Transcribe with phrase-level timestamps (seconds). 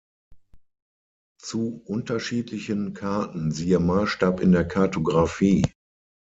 [1.39, 5.61] Zu unterschiedlichen Karten siehe Maßstab in der Kartografie.